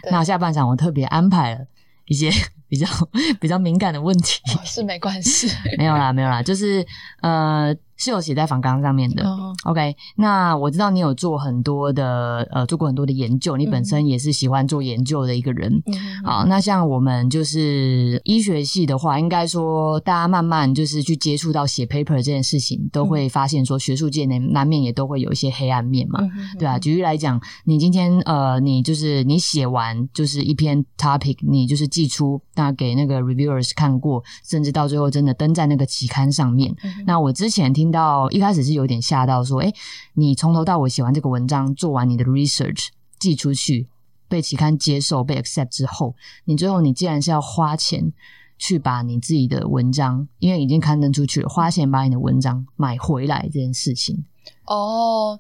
[0.10, 1.62] 那下半场我特别安排了
[2.08, 2.32] 一些
[2.76, 2.88] 比较
[3.40, 4.42] 比较敏感的问题。
[4.54, 5.50] 哦是没关系。
[5.78, 6.86] 没有啦，没有啦，就是
[7.22, 9.24] 呃，是有写在访纲上面的。
[9.24, 15.72] 嗯 OK，那我知道你有做很多的呃，做过很多的研究，你本身也是喜欢做研究的一个人。
[15.88, 26.20] 嗯好，那像我们就是医学系的话，应该说大家慢慢就是去接触到写 paper 这件事情，都会发现说学术界难难免也都会有一些黑暗面嘛。
[26.22, 36.72] 嗯对啊，举例来讲，你今天呃，你就是你写完就是一篇 topic，你就是寄出，那给那个 reviewers 看过，甚至到最后真的登在那个期刊上面。
[36.84, 39.74] 嗯那我之前听到一开始是有点吓到，说，哎，
[40.14, 42.88] 你从头到尾写完这个文章，做完你的 research，
[43.20, 43.88] 寄出去，
[44.28, 48.12] 被期刊接受、被 accept 之后，你最后你既然是要花钱
[48.58, 54.26] 去把你自己的文章，因为已经刊登出去了，花钱把你的文章买回来这件事情。
[54.66, 55.40] 哦，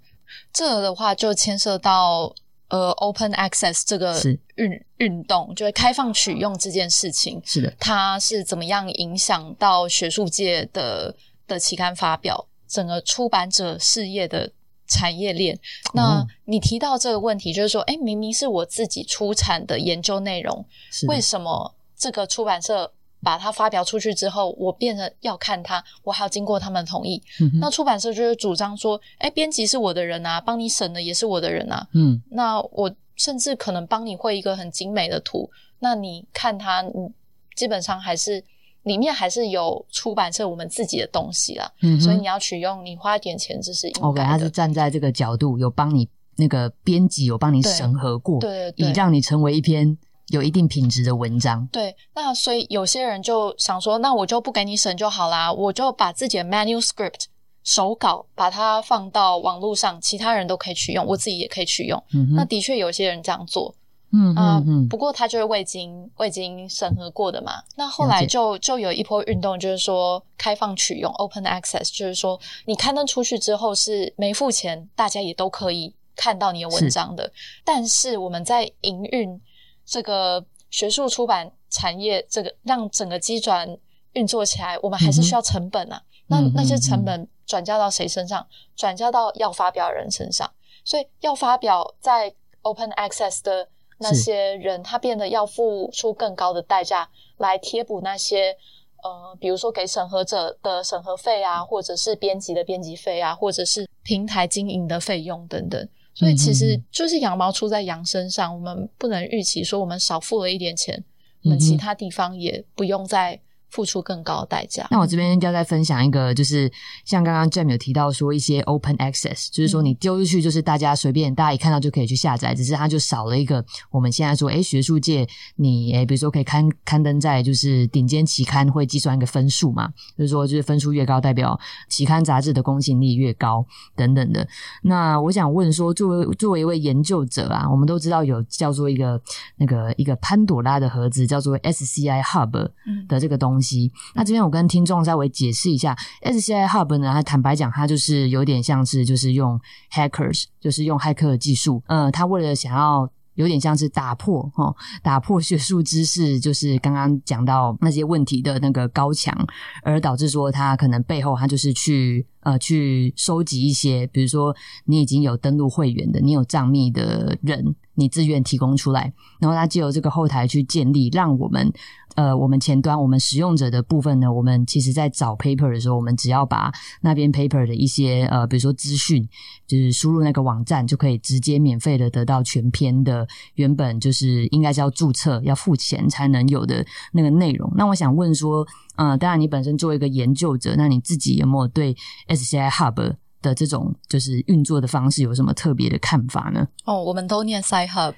[0.51, 2.33] 这个的话就牵涉到
[2.67, 11.15] 呃 open access 这个是运运动，就是开放取用这件事情，是的，它是怎么样影响到学术界的
[11.47, 14.51] 的期刊发表，整个出版者事业的
[14.87, 15.59] 产业链。
[15.93, 20.65] 那哦你提到这个问题，就是说，哎，明明是我自己出产的研究内容，
[21.07, 27.21] 为什么这个出版社把它发表出去之后，我变成要看它，我还要经过他们同意？
[27.39, 37.09] 嗯那出版社就是主张说，哎，编辑是我的人啊，帮你审的也是我的人啊，嗯，那我甚至可能帮你绘一个很精美的图，那你看它，你
[37.55, 38.43] 基本上还是
[38.85, 44.49] 里面还是有出版社我们自己的东西啦，嗯所以你要取用，你花一点钱这是应 OK，他是。
[44.55, 51.67] 站在这个角度，有帮你那个编辑有帮你对审核过，对对对以让你成为一篇有一定品质的文章。
[51.73, 57.25] 对，那所以有些人就想说，那我就不给你审就好啦，我就把自己的 manuscript
[57.65, 62.01] 手稿把它放到网络上，其他人都可以取用，我自己也可以取用。
[62.13, 63.73] 嗯，那的确有些人这样做，
[64.15, 67.61] 嗯啊、嗯嗯，不过它就是未经未经审核过的嘛。
[67.75, 77.29] 那后来就就有一波运动，就是说开放取用 （open access），就是说你刊登出去之后是没付钱，大家也都可以看到你的文章的。
[77.63, 79.41] 但是我们在营运
[79.85, 83.77] 这个学术出版产业，这个让整个机转
[84.13, 86.01] 运作起来，我们还是需要成本啊。
[86.27, 88.47] 那那些成本转嫁到谁身上？
[88.75, 90.49] 转嫁到要发表人身上。
[90.83, 98.55] 所以要发表在 open access 的那些人，他变得要付出更高的代价来贴补那些
[99.03, 105.87] 呃，比如说给审核者的审核费啊，或者是编辑的编辑费啊，或者是平台经营的费用等等。
[106.13, 111.03] 所以其嗯实就是羊毛出在羊身上，我们不能预期说我们少付了一点钱，
[111.43, 113.39] 我们其他地方也不用再
[113.75, 114.87] 付出更高的代价。
[114.89, 116.71] 那我这边就要再分享一个，就是
[117.03, 131.59] 像刚刚 Jam 有提到说一些 open access，就是说你丢出去就是大家随便大家一看到就可以去下载，只是它就少了一个我们现在说，哎，学术界你哎，比如说可以刊刊登在就是顶尖期刊会计算一个分数嘛，就是说就是分数越高代表
[131.89, 134.47] 期刊杂志的公信力越高等等的。
[134.83, 139.21] 那我想问说，作为作为一位研究者啊，我们都知道有叫做一个
[139.57, 143.64] 那个一个潘朵拉的盒子，叫做 SCI Hub 嗯的这个东西。
[144.13, 149.59] 那这边我跟听众稍微解释一下，SCI Hub 呢，它坦白讲，它就是有点像是就是用
[149.91, 153.09] hackers，就是用骇客的技术，呃，它为了想要。
[153.35, 159.35] 有点像是打破哈、哦，打破学术知识，就是刚刚讲到那些问题的那个高墙，
[159.83, 171.69] 而导致说他可能背后他就是去呃去收集一些，比如说你已经有登录会员的，你有账密的人，你自愿提供出来，然后他借由这个后台去建立，让我们
[172.15, 179.27] 呃我们前端我们使用者的部分呢，我们其实在找 paper 的时候，我们只要把那边 paper 的一些呃比如说资讯，
[179.67, 187.71] 就是输入那个网站，就可以直接免费的得到全篇的原本就是应该是要注册要付钱才能有的那个内容。
[187.75, 191.95] 那我想问说，呃，当然你本身作为一个研究者，那你自己有没有对
[192.27, 196.67] SCI Hub 的这种就是运作的方式有什么特别的看法呢？
[196.85, 198.13] 哦，我们都念 Sci Hub，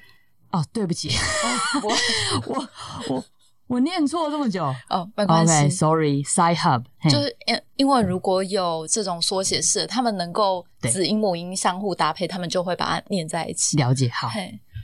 [0.51, 1.09] 哦，对不起，
[1.83, 1.89] 我
[2.53, 2.69] 我
[3.09, 3.23] 我
[3.67, 4.63] 我念错这么久。
[4.89, 5.53] 哦没关系。
[5.53, 13.77] OK，Sorry，Sci、Hub，嘿就是因因为如果有这种缩写式，他们能够子音母音相互搭配，他们就会把它念在一起。
[13.77, 14.29] 了解好，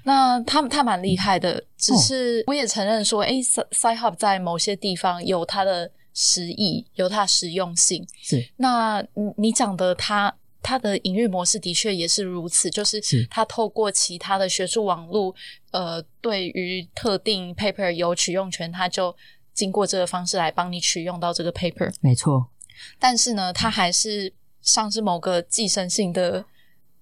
[0.04, 8.06] 那他们他蛮厉害的，哦只是我也承认说，诶 s c i Hub 在某些地方有它的实意，有它的实用性。
[8.22, 10.34] 是那你你讲的它。
[10.64, 15.36] 它的营运模式的确也是如此，就是是它透过其他的学术网络，
[15.72, 19.16] 呃，对于特定 paper 有取用权，它就
[19.54, 21.94] 经过这个方式来帮你取用到这个 paper。
[22.00, 22.48] 没错，
[22.98, 26.46] 但是呢，它还是像是某个寄生性的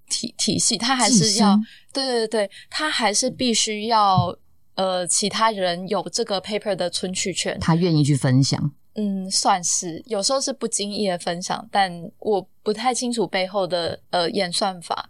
[0.10, 1.58] 体体系，它还是要
[1.94, 4.36] 对对对，它还是必须要
[4.76, 7.58] 呃其他人有这个 paper 的存取权。
[7.60, 15.10] 他愿意去分享，嗯，算是有时候是不经意的分享，但我不太清楚背后的呃演算法。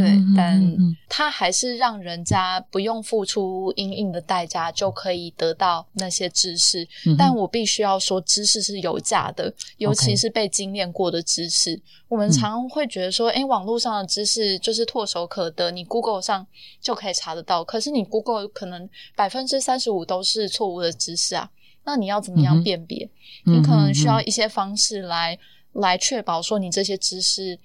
[0.00, 0.76] 对，嗯但
[1.08, 6.82] 它还是让人家不用付出应硬的代价就可以得到那些知识。
[7.06, 11.80] 嗯但我必须要说，知识是有价的，尤其是被精炼过的知识。
[12.08, 16.44] 我们嗯常常会觉得说，诶，网络上的知识就是唾手可得，你 Google 上
[16.80, 17.62] 就可以查得到。
[17.62, 21.48] 可是你 Google 可能百分之三十五都是错误的知识啊，
[21.86, 23.08] 那你要怎么样辨别？
[23.46, 25.38] 嗯你可能需要嗯一些方式来
[25.72, 27.58] 来确保说你这些知识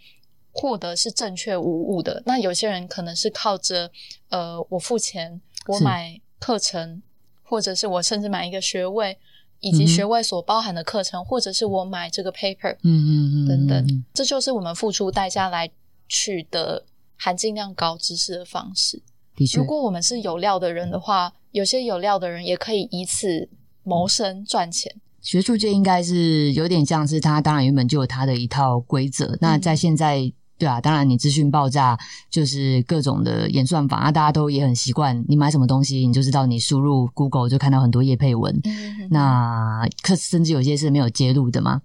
[0.51, 2.21] 获得是正确无误的。
[2.25, 3.91] 那有些人可能是靠着
[4.29, 7.01] 呃，我付钱，我是买课程，
[7.41, 9.17] 或者是我甚至买一个学位，
[9.59, 15.69] 以及学位所包含的课程，或者是我买这个 paper 嗯嗯嗯等等，嗯这就是我们付出代价来
[16.07, 16.85] 取得
[17.17, 19.01] 含金量高知识的方式。
[19.35, 23.49] 的确如，果我们是有料的人的话，有些有料的人也可以以此
[23.83, 24.95] 谋生赚钱。
[25.21, 29.37] 学术界应该是有点像是它，当然原本就有它的一套规则。
[29.39, 30.19] 那嗯在现在，
[30.57, 31.95] 对啊，当然你资讯爆炸，
[32.29, 38.59] 就是各种的演算法，那大家都也很习惯，你买什么东西，你就知道你输入 Google 就看到很多页配文。
[38.63, 41.81] 嗯那可甚至有些是没有揭露的嘛。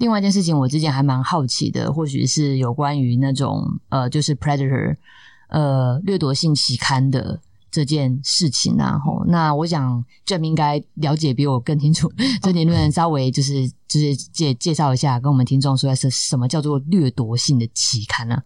[0.00, 4.96] 另外一件事情，我之前还蛮好奇的，或许是有关于那种呃，就是 predator
[5.50, 7.38] 呃掠夺性期刊的
[7.72, 8.96] 这件事情啊。
[9.04, 12.08] 吼，那我想 Jam 应该了解比我更清楚，
[12.40, 18.40] 所以你能不能稍微就是就是介介绍一下，跟我们听众说一下是什么叫做掠夺性的期刊呢、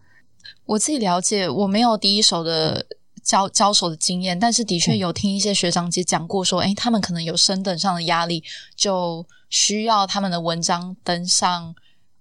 [0.65, 2.85] 我自己了解，我没有第一手的
[3.23, 8.43] 交交手的经验，但是的确有听一些学长姐讲过，说，哎，他们可能有升等上的压力，
[8.75, 11.73] 就需要他们的文章登上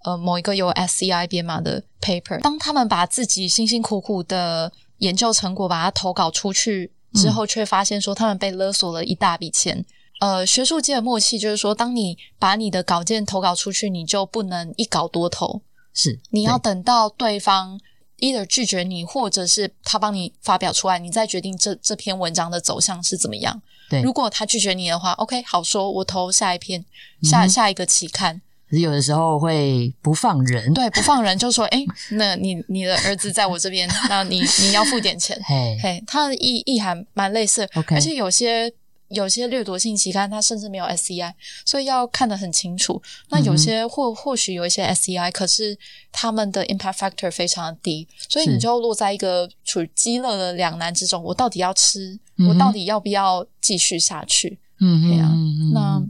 [0.04, 2.40] 呃某一个有 SCI 编码的 paper。
[2.40, 9.84] 当他们把自己辛辛苦苦的研究成果把它投稿出去之后，却发现说他们被勒索了一大笔钱。
[10.20, 15.60] 呃，学术界的默契就是说，当你把你的稿件投稿出去，你就不能一稿多投，
[15.92, 17.78] 是你要等到对方
[18.18, 23.60] either 拒绝你，或者是他帮你发表出来，你再决定这这篇文章的走向是怎么样。
[23.90, 26.84] 对如果他拒绝你的话，OK，好说，我投下一篇，
[27.22, 28.40] 下、嗯下一个期刊。
[28.80, 35.40] 有的时候会不放人，对，不放人就说，诶，那你你的儿子在我这边，那你你要付点钱。
[35.44, 38.72] 嘿嘿，它的意意涵蛮类似而且有些
[39.08, 41.32] 有些掠夺性期刊它甚至没有 SCI，
[41.64, 43.00] 所以要看得很清楚。
[43.28, 45.78] 那有些或或许有一些 SCI，可是
[46.10, 51.22] 他们的 impact factor 非常的低，所以你就落在一个处于饥饿的两难之中。
[51.22, 52.18] 我到底要吃？
[52.38, 54.58] 嗯我到底要不要继续下去？
[54.78, 56.02] 嗯嗯嗯那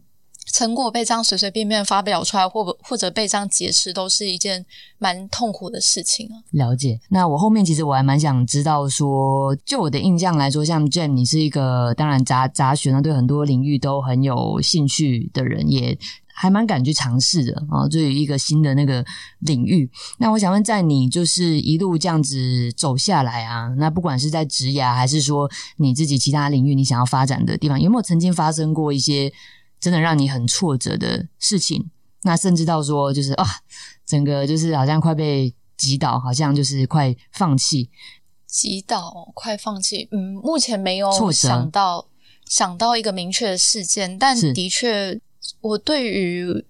[0.57, 4.65] 成果被这样随随便便发表出来，或或者被这样解释，都是一件
[4.97, 6.41] 蛮痛苦的事情啊。
[6.53, 6.99] 了解。
[7.11, 15.99] 那我后面其实我还蛮想知道说，就我的印象来说，像 Jam，你是一个当然杂杂学呢，对很多领域都很有兴趣的人，也
[16.33, 17.87] 还蛮敢去尝试的啊。
[17.87, 19.05] 对于一个新的那个
[19.41, 29.31] 领域，那我想问，在你就是一路这样子走下来啊，那不管是在职涯，还是说你自己其他领域你想要发展的地方，有没有曾经发生过一些
[29.81, 31.91] 真的让你很挫折的事情？
[32.23, 33.47] 那甚至到说就是啊，
[34.05, 37.89] 整个就是好像快被击倒，好像就是快放弃。
[38.47, 40.09] 击倒，快放弃。
[40.11, 42.09] 嗯，目前没有想到
[42.49, 45.21] 想到一个明确的事件，但的确，
[45.61, 46.65] 我对于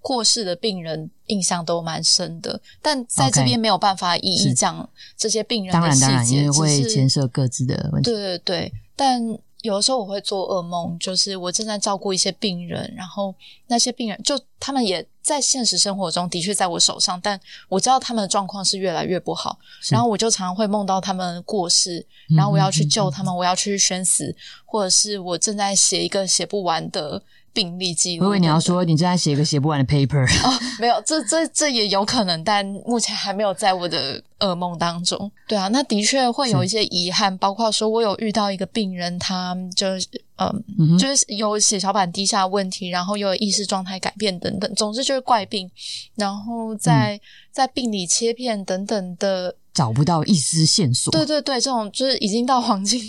[0.00, 2.60] 过世的病人印象都蛮深的。
[2.82, 8.10] 但在这边没有办法一一讲这些病人的当然，当然，细节，因为会牵涉各自的问题。
[8.10, 9.20] 对对对，但
[9.64, 13.34] 有的时候我会做噩梦，就是我正在照顾一些病人，然后
[13.66, 17.40] 那些病人就他们也在现实生活中的确在我手上，但
[17.70, 19.58] 我知道他们的状况是越来越不好，
[19.90, 21.98] 然后我就常常会梦到他们过世，
[22.28, 24.36] 嗯然后我要去救他们，我要去宣死，
[24.66, 27.22] 或者是我正在写一个写不完的
[27.54, 28.24] 病例记录。
[28.26, 35.30] 我以为你要说你正在写一个写不完的 paper，哦，没有，这这这也有可能，但目前还没有在我的噩梦当中。
[35.48, 45.70] 对啊，那的确会有一些遗憾，包括说我有遇到一个病人，他就是嗯，嗯就是有血小板低下的问题，然后又有意识状态改变等等，总之就是怪病，
[46.16, 47.20] 然后在、
[47.52, 51.12] 在病理切片等等的，找不到一丝线索。
[51.12, 53.00] 对对对，这种就是已经到黄金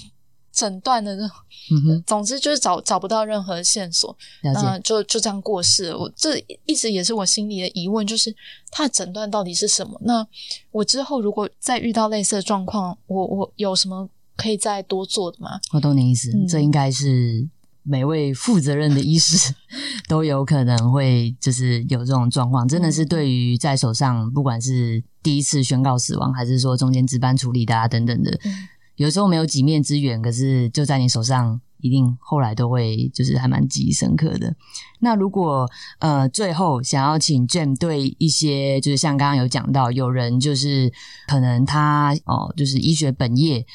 [0.56, 1.38] 诊断的那种，
[1.72, 4.10] 嗯哼，总之就是找找不到任何线索。
[4.44, 4.80] 了那。
[4.80, 5.98] 就就这样过世了。
[5.98, 8.34] 我这一直也是我心里的疑问，就是
[8.72, 10.00] 他的诊断到底是什么？
[10.04, 10.26] 那
[10.72, 15.60] 我之后如果再遇到类似的状况，我我有什么可以再多做的吗？
[15.74, 17.48] 我懂你意思，嗯这应该是
[17.84, 19.54] 每位负责任的医师
[20.08, 34.56] 都有可能会就是有这种状况，真的嗯是对于在手上，不管是第一次宣告死亡，还是说中间值班处理的啊等等的，嗯有时候没有几面之缘，可是就在你手上一定后来都会就是还蛮记忆深刻的。
[35.00, 35.70] 那如果
[36.00, 40.92] 呃最后想要请 Jam 对一些就是像刚刚有讲到，有人就是
[41.28, 43.66] 可能他哦就是医学本业。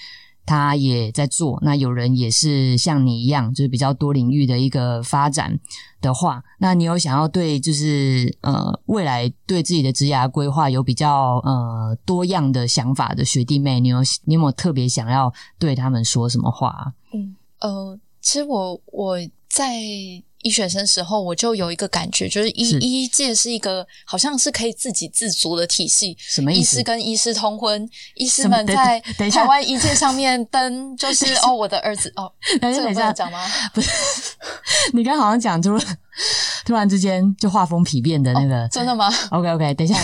[0.51, 5.57] 他也在做，那有人也是像你一样，就是比较多领域的一个发展
[6.01, 16.92] 的话，那你有想要对就是呃未来对自己的职涯规划有比较呃多样的想法的学弟妹，你有你有没有特别想要对他们说什么话？
[17.12, 19.72] 嗯呃，其实我我在
[20.43, 26.16] 医学生时候，我就有一个感觉，就是医是医界是一个好像是可以自给自足的体系。
[26.18, 26.82] 什么意思师？
[26.82, 32.30] 跟医师通婚，医师们在台湾医界上面登，就 是哦，我的儿子哦，
[32.61, 33.41] 等一下，这个等一下，不能讲吗？
[34.95, 35.82] 你刚好像讲出了，
[36.64, 38.68] 突然之间就画风丕变的那个。
[38.68, 39.99] 真的吗？OK OK，等一下，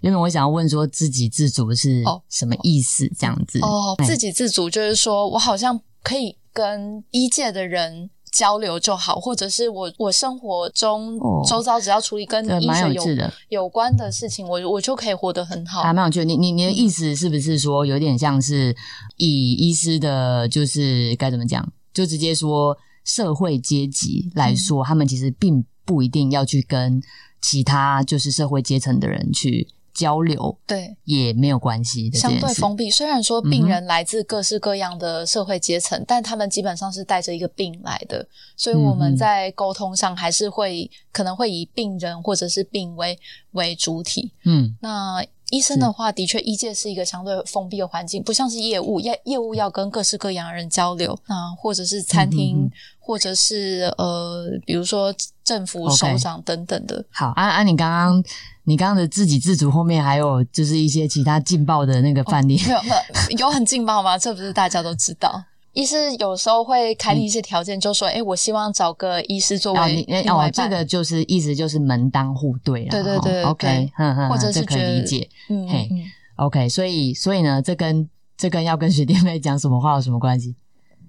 [0.00, 3.10] 原本我想要问说自给自足是哦什么意思？
[3.18, 13.32] 这样子哦，哎自给自足就是说我好像可以跟医界的人交流就好，或者是我我生活中哦周遭只要处理跟医学有有的。
[13.48, 15.82] 有关的事情，我我就可以活得很好。
[15.82, 16.24] 还蛮有趣的。
[16.26, 18.76] 你你你的意思是不是说有点像是
[19.16, 27.00] 以医师的，就是该怎么讲，就直接说社会阶级来说，他们其实并不一定要去跟
[27.40, 29.66] 其他就是社会阶层的人去
[29.96, 32.30] 交流，对，也没有关系的相。
[32.38, 32.90] 对封闭。
[32.90, 38.26] 虽然说病人来自各式各样的社会阶层，但他们基本上是带着一个病来的，
[38.56, 43.18] 所以我们在沟通上还是会可能会以病人或者是病为
[43.52, 44.30] 为主体。
[44.44, 57.04] 嗯，那医生的话，的确，医界是一个相对封闭的环境，不像是业务，业业务要跟各式各样的人交流那，或者是餐厅，嗯嗯嗯或者是呃，比如说政府首长等等的。
[57.10, 58.24] 好，啊啊，你刚刚
[58.68, 62.60] 你刚刚的自给自足后面还有就是一些其他劲爆的那个范例。
[62.66, 62.88] 没有，没
[63.30, 64.18] 有，有很劲爆吗？
[64.18, 65.44] 这不是大家都知道。
[65.72, 70.52] 医师有时候会开立一些条件，就说：“哎，我希望找个医师作哦，为另外一，半。
[70.52, 72.90] 这个就是意思就是门当户对了。
[72.90, 75.28] 对对对对哦，OK，哼哼，或者这可以理解。
[75.48, 76.02] 嗯嘿嗯
[76.36, 80.56] ，OK，所以所以呢，这跟这跟要跟学弟妹讲什么话有什么关系？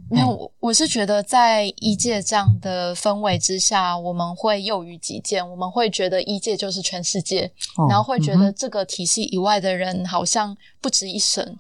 [0.09, 11.57] 没有，我我是觉得在一界这样的氛围之下，我们会囿于己见，我们会觉得一界就是全世界，哦然后会觉得这个体系以外的人好像不值一神。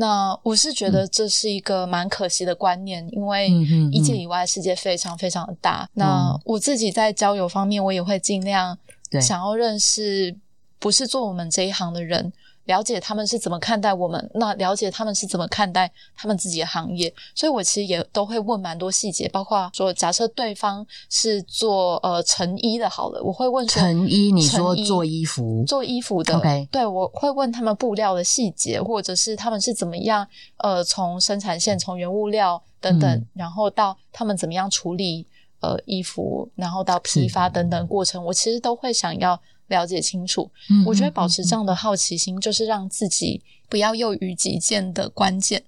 [0.00, 5.88] 那我是觉得这是一个蛮可惜的观念，因为嗯哼嗯医界以外的世界非常非常的大。
[5.94, 8.78] 那我自己在交友方面，我也会尽量
[9.20, 10.36] 想要认识
[10.78, 12.32] 不是做我们这一行的人，
[12.66, 17.12] 了解他们是怎么看待我们，那了解他们是怎么看待他们自己的行业。
[17.34, 26.36] 所以我其实也都会问蛮多细节，包括说，假设对方是做呃成衣的，好了，我会问成衣，你说做衣服，做衣服的。
[26.36, 30.26] OK 对我会问他们布料的细节，或者是他们是怎么样
[30.58, 33.26] 呃从生产线、从原物料等等，嗯。
[33.32, 35.26] 然后到他们怎么样处理
[35.60, 40.50] 呃衣服，然后到批发等等过程，我其实都会想要了解清楚。
[40.68, 45.62] 嗯我觉得保持这样的好奇心，就是让自己不要囿于己见的关键。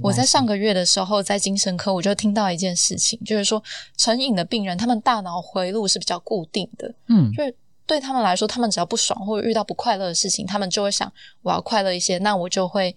[0.00, 3.62] 我在上个月的时候，在精神科我就听到一件事情，就是说
[3.96, 7.32] 成瘾的病人，他们大脑回路是比较固定的，嗯。
[7.32, 7.54] 就是
[7.86, 12.94] 对他们来说，他们只要不爽或者遇到不快乐的事情，他们就会想我要快乐一些，那我就会，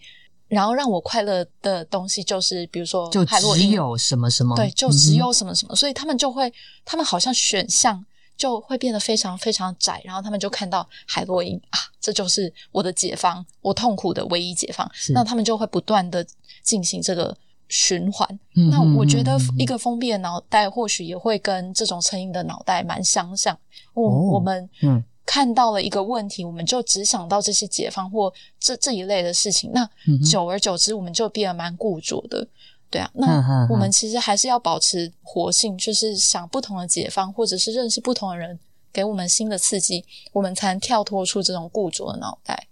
[0.47, 6.53] 然后让我快乐的东西就是比如说就海洛因，只有什么什么，对，就只有什么什么，所以他们就会，
[6.85, 8.05] 他们好像选项
[8.37, 16.25] 就会变得非常非常窄，然后他们就看到海洛因啊，这就是我的解放，我痛苦的唯一解放，那他们就会不断的
[16.61, 17.35] 进行这个
[17.67, 18.39] 循环。
[18.71, 23.57] 那我觉得一个封闭的脑袋或许也会跟这种成瘾的脑袋蛮相像。
[23.93, 28.31] 我、哦我们嗯看到了一个问题，我们就只想到这些解放或
[28.61, 29.71] 这这一类的事情。
[29.73, 29.85] 那
[30.31, 32.47] 久而久之，我们就变得蛮固着的。
[32.89, 38.57] 对啊，那我们其实还是要保持活性，就是想不同的解放，或者是认识不同的人，
[38.93, 42.67] 给我们新的刺激，我们才能跳脱出这种固着的脑袋。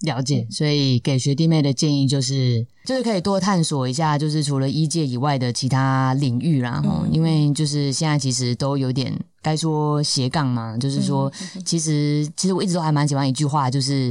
[0.00, 6.80] 了解，所以给学弟妹的建议就是，就是可以多探索一下，就是除了医界以外的其他领域啦。
[6.82, 14.10] 哈、嗯因为就是现在其实都有点该说斜杠嘛，就是说，嗯其实其实我一直都还蛮喜欢一句话，就是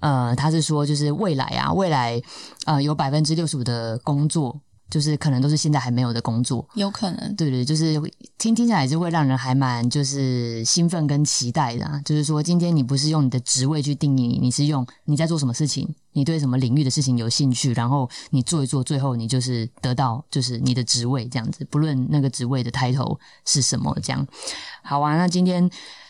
[0.00, 2.20] 呃，他是说，就是未来啊，未来
[2.66, 6.66] 呃有百分之六十五的工作，就是可能都是现在还没有的工作。
[6.74, 8.00] 有可能，对对，就是
[8.38, 12.00] 听听起来是会让人还蛮就是兴奋跟期待的、啊。
[12.04, 24.26] 就是说，今天你不是用你的职位去定义你，你是用你在做什么事情，你对什么领域的事情有兴趣，然后你做一做，最后你就是得到就是你的职位这样子，不论那个职位的 title 是什么，这样。
[24.82, 25.68] 好啊，那今天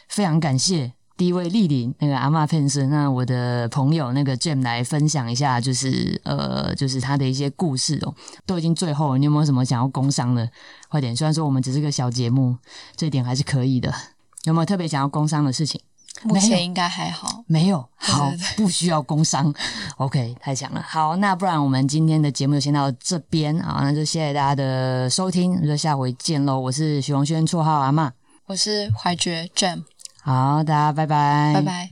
[0.08, 0.92] 非常感谢。
[1.18, 8.14] 第一位莅临那个阿嬷片生，那我的朋友那个 Jam 来分享一下，就是呃，就是他的一些故事哦，
[8.46, 10.48] 都已经最后了，你有没有什么想要工商的？
[10.88, 12.56] 快点，虽然说我们只是个小节目，
[12.94, 13.92] 这点还是可以的。
[14.44, 15.80] 有没有特别想要工商的事情？
[16.22, 17.44] 目前应该还好。
[17.48, 19.52] 没有，好，不需要工商。
[19.98, 20.80] OK，太强了。
[20.80, 26.60] 好，那不然我们今天的节目就先到这边啊，那就谢谢大家的收听，那就下回见喽。
[26.60, 28.10] 我是许荣轩，绰号阿嬷。
[28.46, 29.82] 我是怀觉 Jam，
[30.28, 31.90] 好，的拜拜，拜拜。